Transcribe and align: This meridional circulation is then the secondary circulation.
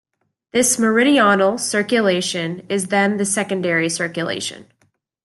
This 0.51 0.79
meridional 0.79 1.59
circulation 1.59 2.65
is 2.69 2.87
then 2.87 3.17
the 3.17 3.23
secondary 3.23 3.87
circulation. 3.87 4.65